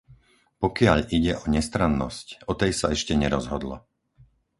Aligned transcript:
Pokiaľ 0.63 0.97
ide 1.17 1.33
o 1.37 1.43
nestrannosť, 1.55 2.27
o 2.51 2.57
tej 2.59 2.71
sa 2.79 2.87
ešte 2.97 3.13
nerozhodlo. 3.23 3.75